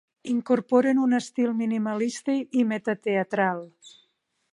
Incorporen 0.35 1.01
un 1.01 1.11
estil 1.17 1.53
minimalista 1.59 2.37
i 2.61 2.65
metateatral. 2.71 3.63